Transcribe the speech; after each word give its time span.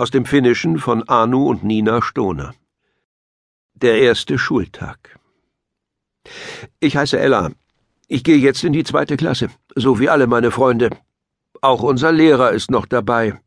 Aus 0.00 0.10
dem 0.10 0.24
Finnischen 0.24 0.78
von 0.78 1.06
Anu 1.10 1.46
und 1.50 1.62
Nina 1.62 2.00
Stoner. 2.00 2.54
Der 3.74 4.00
erste 4.00 4.38
Schultag. 4.38 5.18
Ich 6.78 6.96
heiße 6.96 7.18
Ella. 7.18 7.50
Ich 8.08 8.24
gehe 8.24 8.38
jetzt 8.38 8.64
in 8.64 8.72
die 8.72 8.84
zweite 8.84 9.18
Klasse, 9.18 9.50
so 9.74 10.00
wie 10.00 10.08
alle 10.08 10.26
meine 10.26 10.52
Freunde. 10.52 10.88
Auch 11.60 11.82
unser 11.82 12.12
Lehrer 12.12 12.52
ist 12.52 12.70
noch 12.70 12.86
dabei. 12.86 13.38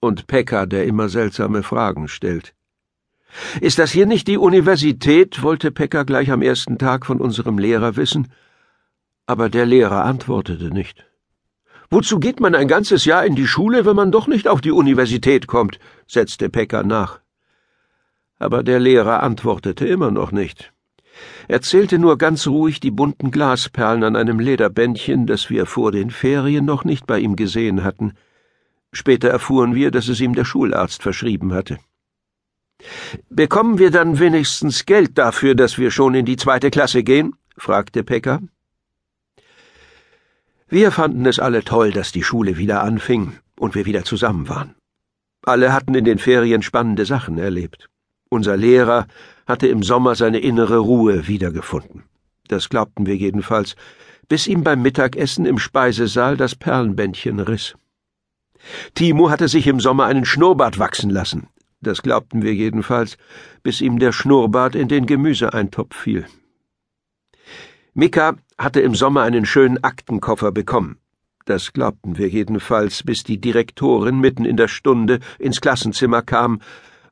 Und 0.00 0.26
Pekka, 0.26 0.66
der 0.66 0.84
immer 0.84 1.08
seltsame 1.08 1.62
Fragen 1.62 2.08
stellt. 2.08 2.54
Ist 3.62 3.78
das 3.78 3.90
hier 3.90 4.04
nicht 4.04 4.28
die 4.28 4.36
Universität? 4.36 5.42
wollte 5.42 5.70
Pekka 5.70 6.02
gleich 6.02 6.30
am 6.30 6.42
ersten 6.42 6.76
Tag 6.76 7.06
von 7.06 7.22
unserem 7.22 7.56
Lehrer 7.56 7.96
wissen. 7.96 8.30
Aber 9.24 9.48
der 9.48 9.64
Lehrer 9.64 10.04
antwortete 10.04 10.74
nicht. 10.74 11.06
Wozu 11.92 12.18
geht 12.18 12.40
man 12.40 12.54
ein 12.54 12.68
ganzes 12.68 13.04
Jahr 13.04 13.26
in 13.26 13.34
die 13.34 13.46
Schule, 13.46 13.84
wenn 13.84 13.94
man 13.94 14.10
doch 14.10 14.26
nicht 14.26 14.48
auf 14.48 14.62
die 14.62 14.70
Universität 14.70 15.46
kommt? 15.46 15.78
setzte 16.06 16.48
Pekka 16.48 16.82
nach. 16.82 17.20
Aber 18.38 18.62
der 18.62 18.80
Lehrer 18.80 19.22
antwortete 19.22 19.86
immer 19.86 20.10
noch 20.10 20.32
nicht. 20.32 20.72
Er 21.48 21.60
zählte 21.60 21.98
nur 21.98 22.16
ganz 22.16 22.46
ruhig 22.46 22.80
die 22.80 22.90
bunten 22.90 23.30
Glasperlen 23.30 24.04
an 24.04 24.16
einem 24.16 24.40
Lederbändchen, 24.40 25.26
das 25.26 25.50
wir 25.50 25.66
vor 25.66 25.92
den 25.92 26.10
Ferien 26.10 26.64
noch 26.64 26.84
nicht 26.84 27.06
bei 27.06 27.18
ihm 27.18 27.36
gesehen 27.36 27.84
hatten. 27.84 28.14
Später 28.94 29.28
erfuhren 29.28 29.74
wir, 29.74 29.90
dass 29.90 30.08
es 30.08 30.18
ihm 30.18 30.34
der 30.34 30.46
Schularzt 30.46 31.02
verschrieben 31.02 31.52
hatte. 31.52 31.76
Bekommen 33.28 33.78
wir 33.78 33.90
dann 33.90 34.18
wenigstens 34.18 34.86
Geld 34.86 35.18
dafür, 35.18 35.54
dass 35.54 35.76
wir 35.76 35.90
schon 35.90 36.14
in 36.14 36.24
die 36.24 36.36
zweite 36.36 36.70
Klasse 36.70 37.02
gehen? 37.02 37.34
fragte 37.58 38.02
Pekka. 38.02 38.40
Wir 40.72 40.90
fanden 40.90 41.26
es 41.26 41.38
alle 41.38 41.64
toll, 41.64 41.90
dass 41.90 42.12
die 42.12 42.22
Schule 42.22 42.56
wieder 42.56 42.82
anfing 42.82 43.34
und 43.60 43.74
wir 43.74 43.84
wieder 43.84 44.04
zusammen 44.04 44.48
waren. 44.48 44.74
Alle 45.44 45.70
hatten 45.70 45.94
in 45.94 46.06
den 46.06 46.16
Ferien 46.16 46.62
spannende 46.62 47.04
Sachen 47.04 47.36
erlebt. 47.36 47.90
Unser 48.30 48.56
Lehrer 48.56 49.06
hatte 49.46 49.66
im 49.66 49.82
Sommer 49.82 50.14
seine 50.14 50.38
innere 50.38 50.78
Ruhe 50.78 51.28
wiedergefunden. 51.28 52.04
Das 52.48 52.70
glaubten 52.70 53.04
wir 53.04 53.16
jedenfalls, 53.16 53.76
bis 54.28 54.46
ihm 54.46 54.64
beim 54.64 54.80
Mittagessen 54.80 55.44
im 55.44 55.58
Speisesaal 55.58 56.38
das 56.38 56.54
Perlenbändchen 56.54 57.38
riss. 57.40 57.74
Timo 58.94 59.28
hatte 59.28 59.48
sich 59.48 59.66
im 59.66 59.78
Sommer 59.78 60.06
einen 60.06 60.24
Schnurrbart 60.24 60.78
wachsen 60.78 61.10
lassen. 61.10 61.48
Das 61.82 62.00
glaubten 62.00 62.40
wir 62.40 62.54
jedenfalls, 62.54 63.18
bis 63.62 63.82
ihm 63.82 63.98
der 63.98 64.12
Schnurrbart 64.12 64.74
in 64.74 64.88
den 64.88 65.04
Gemüseeintopf 65.04 65.94
fiel. 65.94 66.24
Mika 67.94 68.36
hatte 68.56 68.80
im 68.80 68.94
Sommer 68.94 69.20
einen 69.22 69.44
schönen 69.44 69.84
Aktenkoffer 69.84 70.50
bekommen. 70.50 70.98
Das 71.44 71.74
glaubten 71.74 72.16
wir 72.16 72.28
jedenfalls, 72.28 73.02
bis 73.02 73.22
die 73.22 73.38
Direktorin 73.38 74.18
mitten 74.18 74.46
in 74.46 74.56
der 74.56 74.68
Stunde 74.68 75.20
ins 75.38 75.60
Klassenzimmer 75.60 76.22
kam 76.22 76.62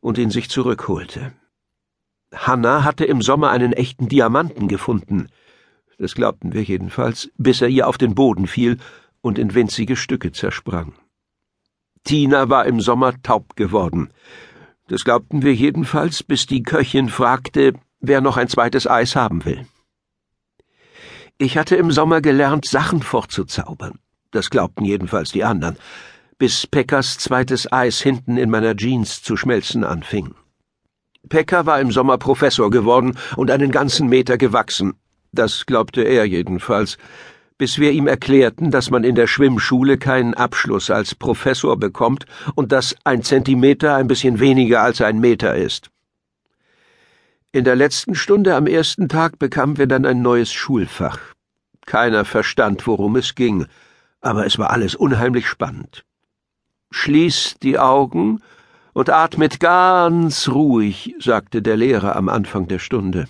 und 0.00 0.16
ihn 0.16 0.30
sich 0.30 0.48
zurückholte. 0.48 1.32
Hanna 2.32 2.82
hatte 2.82 3.04
im 3.04 3.20
Sommer 3.20 3.50
einen 3.50 3.74
echten 3.74 4.08
Diamanten 4.08 4.68
gefunden. 4.68 5.28
Das 5.98 6.14
glaubten 6.14 6.54
wir 6.54 6.62
jedenfalls, 6.62 7.30
bis 7.36 7.60
er 7.60 7.68
ihr 7.68 7.86
auf 7.86 7.98
den 7.98 8.14
Boden 8.14 8.46
fiel 8.46 8.78
und 9.20 9.38
in 9.38 9.54
winzige 9.54 9.96
Stücke 9.96 10.32
zersprang. 10.32 10.94
Tina 12.04 12.48
war 12.48 12.64
im 12.64 12.80
Sommer 12.80 13.20
taub 13.22 13.54
geworden. 13.54 14.10
Das 14.88 15.04
glaubten 15.04 15.42
wir 15.42 15.54
jedenfalls, 15.54 16.22
bis 16.22 16.46
die 16.46 16.62
Köchin 16.62 17.10
fragte, 17.10 17.74
wer 18.00 18.22
noch 18.22 18.38
ein 18.38 18.48
zweites 18.48 18.86
Eis 18.86 19.14
haben 19.14 19.44
will. 19.44 19.66
Ich 21.42 21.56
hatte 21.56 21.74
im 21.74 21.90
Sommer 21.90 22.20
gelernt, 22.20 22.66
Sachen 22.66 23.00
fortzuzaubern. 23.00 23.98
Das 24.30 24.50
glaubten 24.50 24.84
jedenfalls 24.84 25.32
die 25.32 25.42
anderen, 25.42 25.78
bis 26.36 26.66
Peckers 26.66 27.16
zweites 27.16 27.72
Eis 27.72 28.02
hinten 28.02 28.36
in 28.36 28.50
meiner 28.50 28.76
Jeans 28.76 29.22
zu 29.22 29.38
schmelzen 29.38 29.82
anfing. 29.82 30.34
Pecker 31.30 31.64
war 31.64 31.80
im 31.80 31.92
Sommer 31.92 32.18
Professor 32.18 32.68
geworden 32.70 33.16
und 33.36 33.50
einen 33.50 33.70
ganzen 33.70 34.10
Meter 34.10 34.36
gewachsen. 34.36 34.92
Das 35.32 35.64
glaubte 35.64 36.02
er 36.02 36.26
jedenfalls, 36.26 36.98
bis 37.56 37.78
wir 37.78 37.92
ihm 37.92 38.06
erklärten, 38.06 38.70
dass 38.70 38.90
man 38.90 39.02
in 39.02 39.14
der 39.14 39.26
Schwimmschule 39.26 39.96
keinen 39.96 40.34
Abschluss 40.34 40.90
als 40.90 41.14
Professor 41.14 41.78
bekommt 41.78 42.26
und 42.54 42.70
dass 42.70 42.94
ein 43.04 43.22
Zentimeter 43.22 43.94
ein 43.94 44.08
bisschen 44.08 44.40
weniger 44.40 44.82
als 44.82 45.00
ein 45.00 45.20
Meter 45.20 45.56
ist. 45.56 45.88
In 47.52 47.64
der 47.64 47.74
letzten 47.76 48.14
Stunde 48.14 48.54
am 48.54 48.66
ersten 48.66 49.08
Tag 49.08 49.38
bekamen 49.40 49.78
wir 49.78 49.88
dann 49.88 50.04
ein 50.04 50.22
neues 50.22 50.52
Schulfach. 50.52 51.29
Keiner 51.90 52.24
verstand, 52.24 52.86
worum 52.86 53.16
es 53.16 53.34
ging, 53.34 53.66
aber 54.20 54.46
es 54.46 54.60
war 54.60 54.70
alles 54.70 54.94
unheimlich 54.94 55.48
spannend. 55.48 56.04
Schließt 56.92 57.64
die 57.64 57.80
Augen 57.80 58.42
und 58.92 59.10
atmet 59.10 59.58
ganz 59.58 60.48
ruhig, 60.48 61.16
sagte 61.18 61.62
der 61.62 61.76
Lehrer 61.76 62.14
am 62.14 62.28
Anfang 62.28 62.68
der 62.68 62.78
Stunde. 62.78 63.26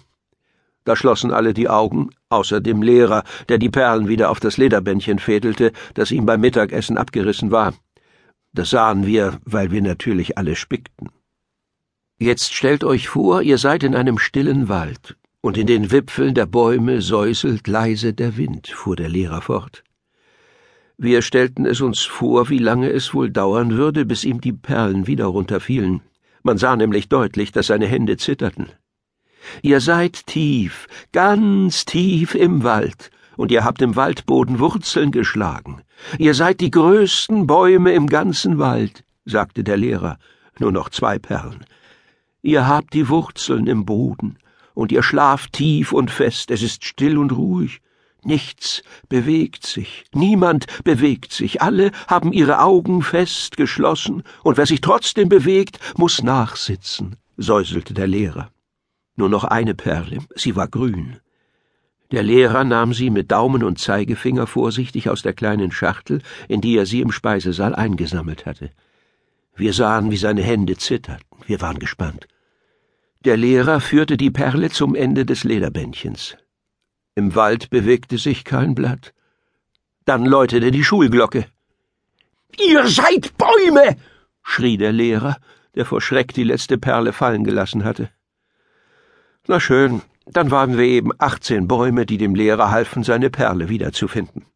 Da 0.84 0.94
schlossen 0.94 1.32
alle 1.32 1.54
die 1.54 1.70
Augen, 1.70 2.10
außer 2.28 2.60
dem 2.60 2.82
Lehrer, 2.82 3.24
der 3.48 3.56
die 3.56 3.70
Perlen 3.70 4.08
wieder 4.08 4.28
auf 4.28 4.40
das 4.40 4.58
Lederbändchen 4.58 5.20
fädelte, 5.20 5.72
das 5.94 6.10
ihm 6.10 6.26
beim 6.26 6.42
Mittagessen 6.42 6.98
abgerissen 6.98 7.50
war. 7.50 7.72
Das 8.52 8.68
sahen 8.68 9.06
wir, 9.06 9.40
weil 9.46 9.70
wir 9.70 9.80
natürlich 9.80 10.36
alle 10.36 10.54
spickten. 10.54 11.08
Jetzt 12.18 12.52
stellt 12.52 12.84
euch 12.84 13.08
vor, 13.08 13.40
ihr 13.40 13.56
seid 13.56 13.84
in 13.84 13.94
einem 13.94 14.18
stillen 14.18 14.68
Wald, 14.68 15.16
und 15.42 15.56
in 15.56 15.66
den 15.66 15.90
Wipfeln 15.90 16.34
der 16.34 16.46
Bäume 16.46 17.00
säuselt 17.00 17.66
leise 17.66 18.12
der 18.12 18.36
Wind, 18.36 18.68
fuhr 18.68 18.96
der 18.96 19.08
Lehrer 19.08 19.40
fort. 19.40 19.82
Wir 20.98 21.22
stellten 21.22 21.64
es 21.64 21.80
uns 21.80 22.02
vor, 22.02 22.50
wie 22.50 22.58
lange 22.58 22.90
es 22.90 23.14
wohl 23.14 23.30
dauern 23.30 23.70
würde, 23.70 24.04
bis 24.04 24.24
ihm 24.24 24.42
die 24.42 24.52
Perlen 24.52 25.06
wieder 25.06 25.26
runterfielen. 25.26 26.02
Man 26.42 26.58
sah 26.58 26.76
nämlich 26.76 27.08
deutlich, 27.08 27.52
dass 27.52 27.68
seine 27.68 27.86
Hände 27.86 28.18
zitterten. 28.18 28.68
Ihr 29.62 29.80
seid 29.80 30.26
tief, 30.26 30.86
ganz 31.12 31.86
tief 31.86 32.34
im 32.34 32.62
Wald, 32.62 33.10
und 33.38 33.50
ihr 33.50 33.64
habt 33.64 33.80
im 33.80 33.96
Waldboden 33.96 34.58
Wurzeln 34.58 35.10
geschlagen. 35.10 35.80
Ihr 36.18 36.34
seid 36.34 36.60
die 36.60 36.70
größten 36.70 37.46
Bäume 37.46 37.92
im 37.92 38.06
ganzen 38.06 38.58
Wald, 38.58 39.04
sagte 39.24 39.64
der 39.64 39.78
Lehrer, 39.78 40.18
nur 40.58 40.72
noch 40.72 40.90
zwei 40.90 41.18
Perlen. 41.18 41.64
Ihr 42.42 42.68
habt 42.68 42.92
die 42.92 43.08
Wurzeln 43.08 43.66
im 43.66 43.86
Boden, 43.86 44.36
und 44.80 44.92
ihr 44.92 45.02
schlaft 45.02 45.52
tief 45.52 45.92
und 45.92 46.10
fest, 46.10 46.50
es 46.50 46.62
ist 46.62 46.86
still 46.86 47.18
und 47.18 47.32
ruhig. 47.32 47.82
Nichts 48.24 48.82
bewegt 49.10 49.66
sich, 49.66 50.04
niemand 50.14 50.66
bewegt 50.84 51.34
sich, 51.34 51.60
alle 51.60 51.90
haben 52.08 52.32
ihre 52.32 52.62
Augen 52.62 53.02
fest 53.02 53.58
geschlossen, 53.58 54.22
und 54.42 54.56
wer 54.56 54.64
sich 54.64 54.80
trotzdem 54.80 55.28
bewegt, 55.28 55.78
muss 55.98 56.22
nachsitzen, 56.22 57.16
säuselte 57.36 57.92
der 57.92 58.06
Lehrer. 58.06 58.50
Nur 59.16 59.28
noch 59.28 59.44
eine 59.44 59.74
Perle, 59.74 60.20
sie 60.34 60.56
war 60.56 60.66
grün. 60.66 61.18
Der 62.10 62.22
Lehrer 62.22 62.64
nahm 62.64 62.94
sie 62.94 63.10
mit 63.10 63.30
Daumen 63.30 63.62
und 63.62 63.78
Zeigefinger 63.78 64.46
vorsichtig 64.46 65.10
aus 65.10 65.20
der 65.20 65.34
kleinen 65.34 65.72
Schachtel, 65.72 66.22
in 66.48 66.62
die 66.62 66.78
er 66.78 66.86
sie 66.86 67.02
im 67.02 67.12
Speisesaal 67.12 67.74
eingesammelt 67.74 68.46
hatte. 68.46 68.70
Wir 69.54 69.74
sahen, 69.74 70.10
wie 70.10 70.16
seine 70.16 70.42
Hände 70.42 70.78
zitterten. 70.78 71.26
Wir 71.46 71.60
waren 71.60 71.78
gespannt. 71.78 72.26
Der 73.22 73.36
Lehrer 73.36 73.80
führte 73.80 74.16
die 74.16 74.30
Perle 74.30 74.70
zum 74.70 74.94
Ende 74.94 75.26
des 75.26 75.44
Lederbändchens. 75.44 76.38
Im 77.14 77.34
Wald 77.34 77.68
bewegte 77.68 78.16
sich 78.16 78.44
kein 78.44 78.74
Blatt. 78.74 79.12
Dann 80.06 80.24
läutete 80.24 80.70
die 80.70 80.84
Schulglocke. 80.84 81.46
Ihr 82.58 82.86
seid 82.88 83.36
Bäume! 83.36 83.96
schrie 84.42 84.78
der 84.78 84.92
Lehrer, 84.92 85.36
der 85.74 85.84
vor 85.84 86.00
Schreck 86.00 86.32
die 86.32 86.44
letzte 86.44 86.78
Perle 86.78 87.12
fallen 87.12 87.44
gelassen 87.44 87.84
hatte. 87.84 88.08
Na 89.46 89.60
schön, 89.60 90.00
dann 90.24 90.50
waren 90.50 90.78
wir 90.78 90.86
eben 90.86 91.10
achtzehn 91.18 91.68
Bäume, 91.68 92.06
die 92.06 92.16
dem 92.16 92.34
Lehrer 92.34 92.70
halfen, 92.70 93.02
seine 93.02 93.28
Perle 93.28 93.68
wiederzufinden. 93.68 94.46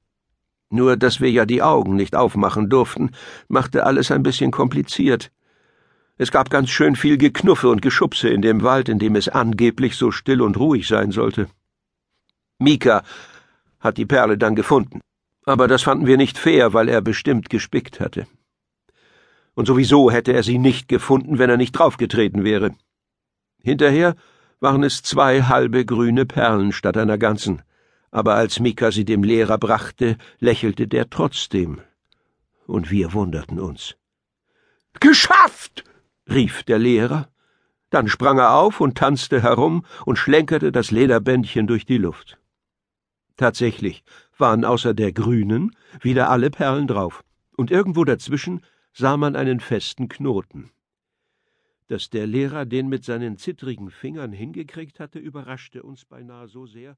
Nur, 0.70 0.96
dass 0.96 1.20
wir 1.20 1.30
ja 1.30 1.44
die 1.44 1.62
Augen 1.62 1.96
nicht 1.96 2.16
aufmachen 2.16 2.70
durften, 2.70 3.10
machte 3.48 3.84
alles 3.84 4.10
ein 4.10 4.22
bisschen 4.22 4.50
kompliziert. 4.50 5.30
Es 6.16 6.30
gab 6.30 6.48
ganz 6.48 6.70
schön 6.70 6.94
viel 6.94 7.18
Geknuffe 7.18 7.68
und 7.68 7.82
Geschubse 7.82 8.28
in 8.28 8.40
dem 8.40 8.62
Wald, 8.62 8.88
in 8.88 9.00
dem 9.00 9.16
es 9.16 9.28
angeblich 9.28 9.96
so 9.96 10.12
still 10.12 10.42
und 10.42 10.56
ruhig 10.56 10.86
sein 10.86 11.10
sollte. 11.10 11.48
Mika 12.58 13.02
hat 13.80 13.98
die 13.98 14.06
Perle 14.06 14.38
dann 14.38 14.54
gefunden, 14.54 15.00
aber 15.44 15.66
das 15.66 15.82
fanden 15.82 16.06
wir 16.06 16.16
nicht 16.16 16.38
fair, 16.38 16.72
weil 16.72 16.88
er 16.88 17.00
bestimmt 17.00 17.50
gespickt 17.50 17.98
hatte. 17.98 18.28
Und 19.54 19.66
sowieso 19.66 20.10
hätte 20.10 20.32
er 20.32 20.44
sie 20.44 20.58
nicht 20.58 20.88
gefunden, 20.88 21.38
wenn 21.38 21.50
er 21.50 21.56
nicht 21.56 21.72
draufgetreten 21.72 22.44
wäre. 22.44 22.74
Hinterher 23.60 24.14
waren 24.60 24.84
es 24.84 25.02
zwei 25.02 25.42
halbe 25.42 25.84
grüne 25.84 26.26
Perlen 26.26 26.72
statt 26.72 26.96
einer 26.96 27.18
ganzen, 27.18 27.62
aber 28.12 28.36
als 28.36 28.60
Mika 28.60 28.92
sie 28.92 29.04
dem 29.04 29.24
Lehrer 29.24 29.58
brachte, 29.58 30.16
lächelte 30.38 30.86
der 30.86 31.10
trotzdem, 31.10 31.80
und 32.66 32.92
wir 32.92 33.12
wunderten 33.12 33.58
uns. 33.58 33.96
Geschafft! 35.00 35.84
Rief 36.28 36.62
der 36.62 36.78
Lehrer. 36.78 37.28
Dann 37.90 38.08
sprang 38.08 38.38
er 38.38 38.54
auf 38.54 38.80
und 38.80 38.96
tanzte 38.96 39.42
herum 39.42 39.84
und 40.04 40.16
schlenkerte 40.16 40.72
das 40.72 40.90
Lederbändchen 40.90 41.66
durch 41.66 41.86
die 41.86 41.98
Luft. 41.98 42.38
Tatsächlich 43.36 44.04
waren 44.38 44.64
außer 44.64 44.94
der 44.94 45.12
grünen 45.12 45.76
wieder 46.00 46.30
alle 46.30 46.50
Perlen 46.50 46.86
drauf, 46.86 47.24
und 47.56 47.70
irgendwo 47.70 48.04
dazwischen 48.04 48.62
sah 48.92 49.16
man 49.16 49.36
einen 49.36 49.60
festen 49.60 50.08
Knoten. 50.08 50.70
Dass 51.88 52.10
der 52.10 52.26
Lehrer 52.26 52.64
den 52.64 52.88
mit 52.88 53.04
seinen 53.04 53.36
zittrigen 53.36 53.90
Fingern 53.90 54.32
hingekriegt 54.32 55.00
hatte, 55.00 55.18
überraschte 55.18 55.82
uns 55.82 56.04
beinahe 56.04 56.48
so 56.48 56.66
sehr, 56.66 56.96